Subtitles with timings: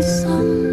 [0.00, 0.67] 今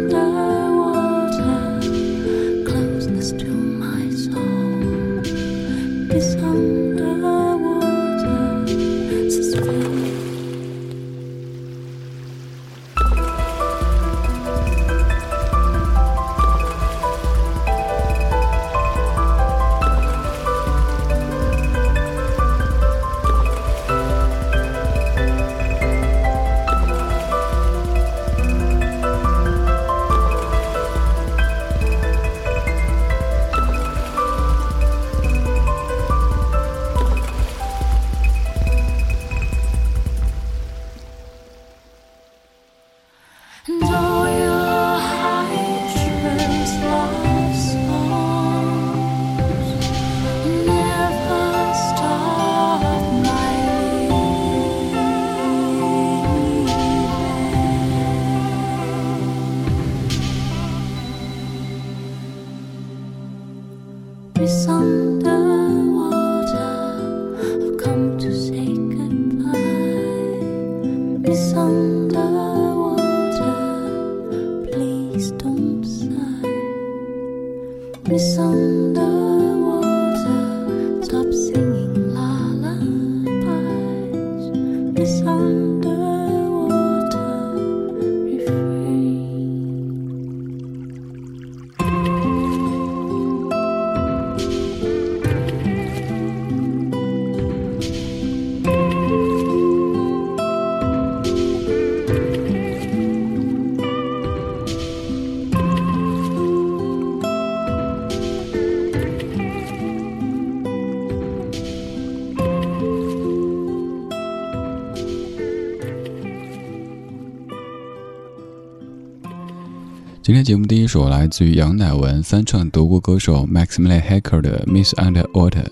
[120.46, 125.64] 节目第一首来自于杨乃文翻唱德国歌手 Max Miller Hacker 的《Miss Under Water》。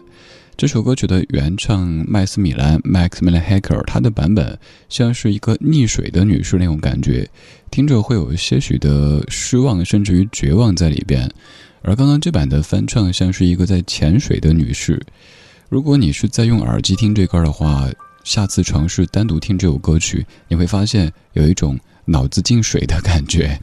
[0.56, 7.30] 这首歌曲的原唱麦斯米兰 （Max Miller Hacker） 他的版本像是一个溺水的女士那种感觉，
[7.70, 11.30] 听着会有些许的失望，甚至于绝望在里边。
[11.82, 15.00] 而刚刚这版的翻唱像是一个在潜水的女士。
[15.68, 17.88] 如果你是在用耳机听这歌的话，
[18.24, 23.56] 下次尝试单独听这首歌曲，你会发现有一种脑子进水的感觉。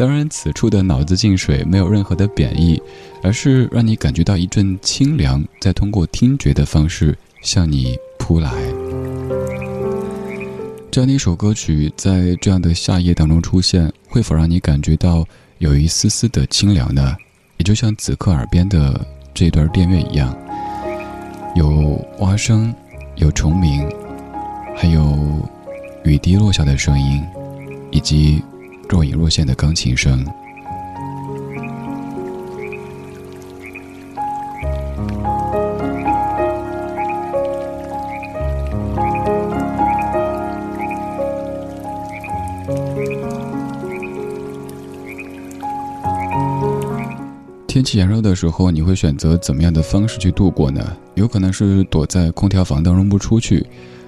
[0.00, 2.80] 当然，此处的脑子进水没有任何的贬义，
[3.22, 8.50] 而是让你感觉到一阵清凉，在通过听觉的方式向你扑来。
[10.90, 15.22] 这样的一首歌曲在这样的夏夜当中出现，会否让你感觉到
[15.58, 17.14] 有一丝丝的清凉呢？
[17.58, 20.34] 也就像此刻耳边的这段电乐一样，
[21.54, 22.74] 有蛙声，
[23.16, 23.86] 有虫鸣，
[24.74, 25.46] 还有
[26.04, 27.22] 雨滴落下的声音，
[27.90, 28.42] 以及。
[28.90, 30.26] 若隐若现的钢琴声。
[47.68, 50.96] 天气炎热的时候，你会选择怎么样的方式去度过呢？
[51.14, 53.64] 有可能是躲在空调房当中不出去，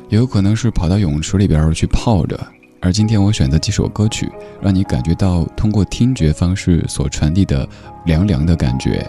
[0.08, 2.38] 也有可能是跑到泳池里边去泡着。
[2.82, 4.29] 而今天我选择几首歌曲，
[4.61, 7.67] 让你感觉到通过听觉方式所传递的
[8.05, 9.08] 凉凉的感觉。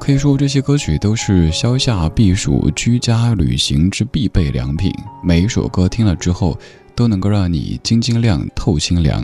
[0.00, 4.90] 可以说，这些歌曲都是消夏避暑、居家旅行之必备良品。
[5.22, 6.58] 每一首歌听了之后，
[6.94, 9.22] 都能够让你晶晶亮、透心凉。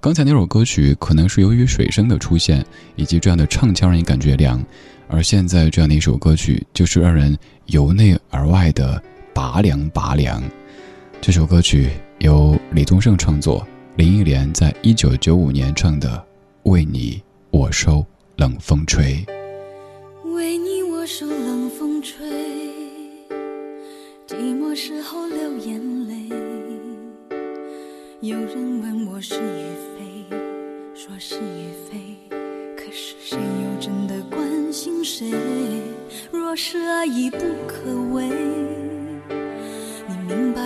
[0.00, 2.64] 刚才那首歌曲可能是由于水声的出现，
[2.96, 4.64] 以及这样的唱腔让你感觉凉，
[5.08, 7.36] 而现在这样的一首歌曲，就是让人
[7.66, 9.02] 由内而外的
[9.34, 10.42] 拔凉拔凉。
[11.20, 11.90] 这首歌曲。
[12.18, 13.66] 由李宗盛创作，
[13.96, 16.08] 林忆莲在一九九五年唱的
[16.70, 17.20] 《为你
[17.50, 18.04] 我受
[18.36, 19.24] 冷风吹》。
[20.32, 22.26] 为你我受冷风吹，
[24.26, 26.14] 寂寞时候流眼泪。
[28.20, 29.66] 有人问我是与
[29.98, 30.36] 非，
[30.94, 32.16] 说是与非，
[32.76, 35.30] 可是谁又真的关心谁？
[36.32, 38.30] 若是爱已不可为。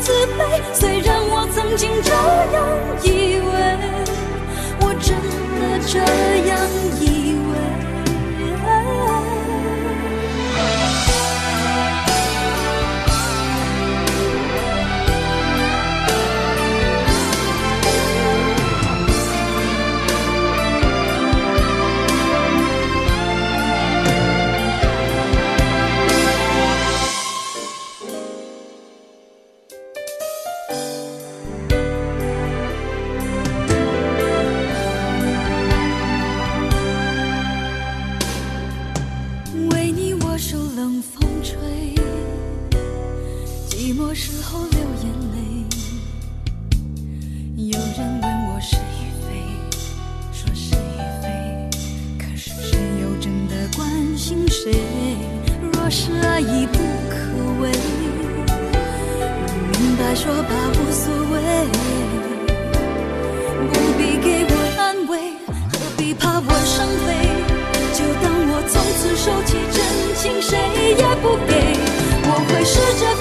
[0.00, 0.40] 自卑，
[0.72, 2.10] 虽然我曾经这
[2.54, 2.56] 样
[3.02, 3.06] 以
[3.38, 3.52] 为，
[4.80, 5.08] 我真
[5.58, 5.98] 的这
[6.48, 6.50] 样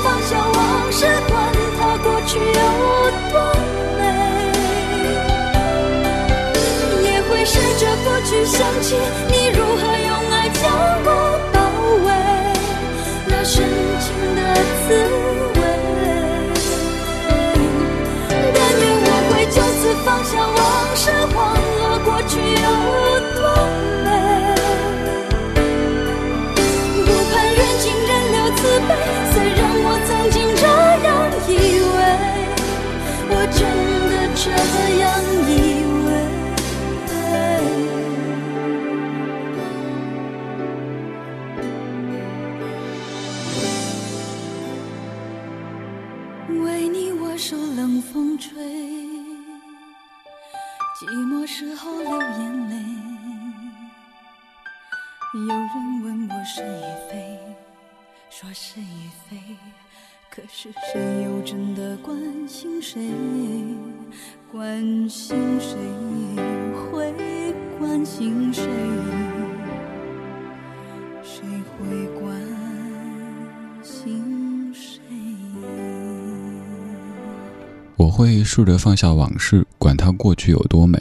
[0.08, 0.58] 放下往
[0.90, 1.36] 事管
[1.78, 2.62] 它过去有
[3.30, 3.36] 多
[3.98, 4.02] 美？
[7.04, 8.96] 也会试着不去想起
[9.28, 10.64] 你如何用爱将
[11.04, 11.10] 我
[11.52, 11.56] 包
[12.06, 12.08] 围
[13.28, 13.54] 那深
[14.00, 14.06] 情
[14.38, 14.40] 的
[14.88, 14.88] 滋
[15.60, 15.62] 味。
[18.56, 20.58] 但愿我会就此放下往
[20.96, 21.04] 事
[21.36, 21.38] 忘
[21.80, 22.66] 了过去有
[33.58, 33.66] 真
[34.10, 34.46] 的这
[35.00, 35.06] 样
[35.50, 35.52] 以
[36.06, 36.08] 为
[46.62, 48.54] 为你我受冷风吹
[51.00, 52.76] 寂寞时候流眼泪
[55.34, 57.38] 有人问我是与非
[58.30, 59.38] 说是与非。
[60.38, 62.16] 可是谁又真的关
[62.48, 63.02] 心谁？
[64.52, 65.76] 关心谁
[66.76, 67.12] 会
[67.80, 68.62] 关心谁？
[71.24, 72.40] 谁会关
[73.82, 75.02] 心谁？
[77.96, 81.00] 我会试着放下往事，管它过去有多美；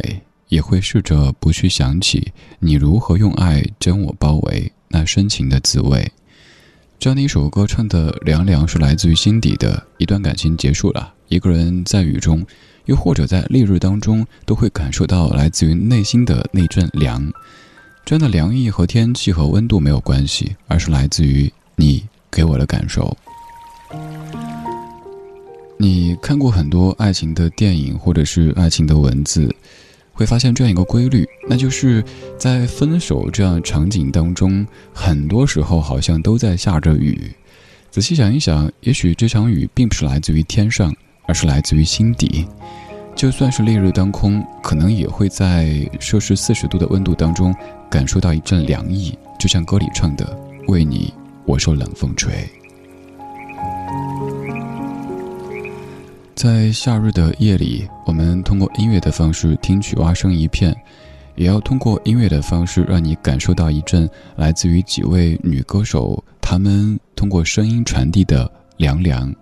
[0.49, 6.11] 也会试着不去想起你如何用爱将我包围，那深情的滋味。
[6.99, 12.45] 这样的一首歌唱的凉凉，是来自于心底的一段感情结束了，一个人在雨中，
[12.87, 17.33] 又或者在烈日当中，都会感受到来自于内心的那阵凉。
[18.05, 23.17] 这样的凉意和天气和温度没有关系，而是来自于你给我的感受。
[25.79, 29.55] 你看过很多爱情的电影或者是爱情的文字，
[30.17, 32.03] 会发现这样一个规律，那就是
[32.39, 37.31] 在分手这样场景当中，很多时候好像都在下着雨。
[37.91, 40.95] 仔细想一想，也许这场雨并不是来自于天上，
[41.27, 42.47] 而是来自于心底。
[43.15, 47.55] 就算是烈日当空，可能也会在摄氏四十度的温度当中
[47.91, 51.13] 感受到一阵凉意，就像歌里唱的：“为你，
[51.45, 52.33] 我受冷风吹。”
[56.37, 60.76] 在夏日的夜里，我们通过音乐的方式听取蛙声一片，
[61.35, 69.35] 也要通过音乐的方式让你感受到一阵来自于几位女歌手她们通过声音传递的凉凉。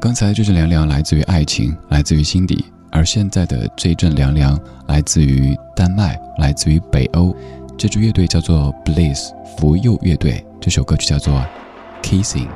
[0.00, 7.34] 刚才这阵凉凉来自于爱情，来自于心底，而现在的这阵凉凉来自于丹麦，来自于北欧。
[7.78, 11.40] 这支乐队叫做 Bliss 福佑乐队，这首歌曲叫做
[12.02, 12.48] Kissing。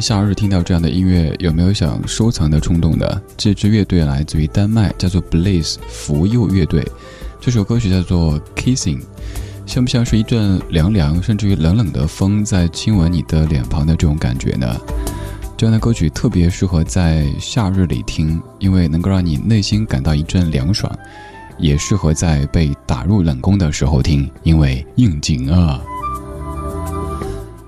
[0.00, 3.22] 夏日听到这样的音乐，有没有想收藏的冲动的？
[3.36, 6.86] 这支乐队来自于丹麦，叫做 Blaze 福佑乐队。
[7.38, 9.00] 这首歌曲叫做 Kissing，
[9.66, 14.74] 像不像是一阵凉凉甚至于冷冷的风在亲吻你的脸庞的这种感觉呢？
[15.56, 20.90] 这样的歌曲特别适合在夏日里听，因为能够让你内心感到一阵凉爽；
[21.58, 25.82] 也适合在被打入冷宫的时候听，因为应景啊。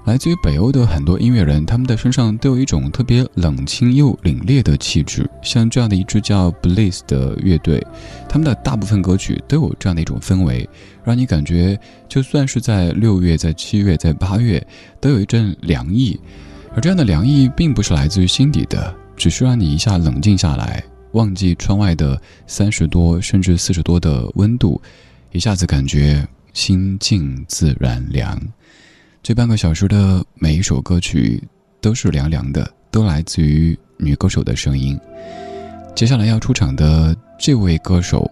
[0.05, 5.31] 来自于北欧的很多音乐人，他们的身上都有一种特别冷清又凛冽的气质。
[5.43, 7.81] 像这样的一支叫 Bliss 的乐队，
[8.29, 10.69] 他们的大部分歌曲都有这样的一种氛围，
[11.05, 14.67] 让你感觉就算是在六月、在七月、在八月，
[15.01, 16.19] 都有一阵凉意。
[16.75, 24.83] 而这样的凉意并不是来自于心底的，只是让你一下冷静下来，忘记窗外的三十多甚至四十多的温度，
[25.31, 28.37] 一下子感觉心静自然凉。
[29.23, 31.41] 这半个小时的每一首歌曲
[31.81, 34.99] 都是凉凉的，都来自于女歌手的声音。
[35.95, 38.29] 接下来要出场的这位歌手，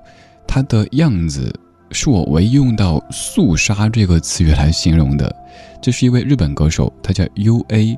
[0.49, 1.55] 她的样子
[1.93, 5.33] 是我唯一用到“肃杀”这个词语来形容的。
[5.81, 7.97] 这是一位日本歌手，她叫 U A，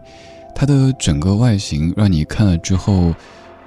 [0.55, 3.15] 她的整个外形让你看了之后，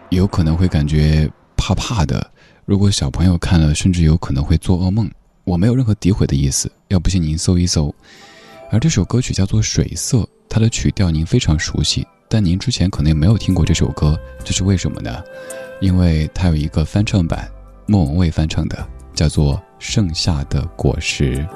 [0.10, 2.30] 有可能会感觉怕怕的。
[2.64, 5.10] 如果小朋友看了，甚至有可能会做噩梦。
[5.46, 7.94] 我没有任何诋毁的意思，要不信您搜一搜。
[8.76, 10.18] 而这首歌曲叫做《水色》，
[10.50, 15.24] 它的曲调您非常熟悉，但您之前可能也没有听过这首歌，这是为什么呢？
[15.80, 17.50] 因为它有一个翻唱版，
[17.86, 21.48] 莫文蔚翻唱的，叫做《盛夏的果实》。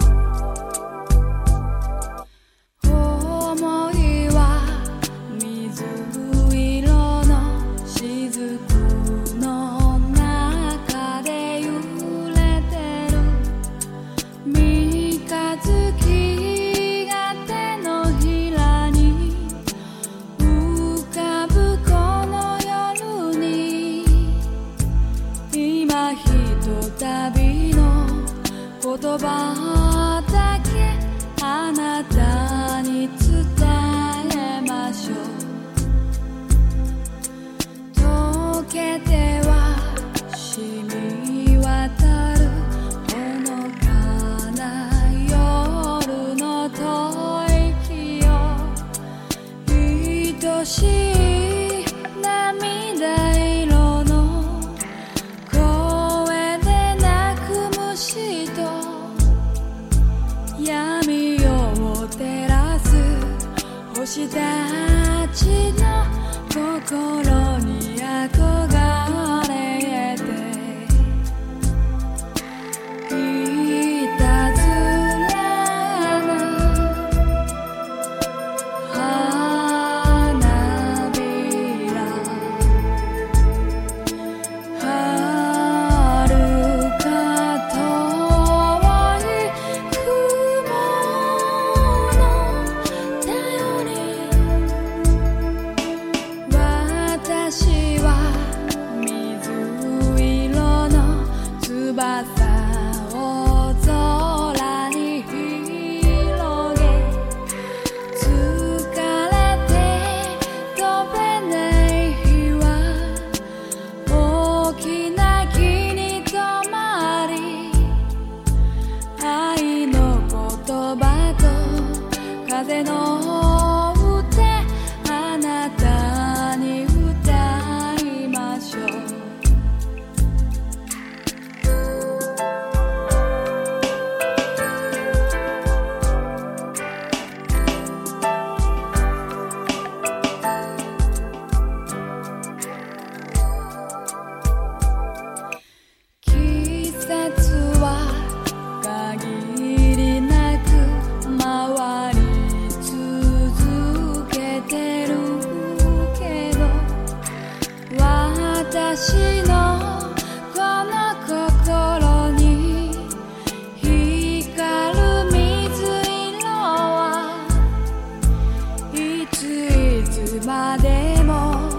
[170.49, 171.69] までも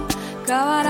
[0.47, 0.90] 変わらない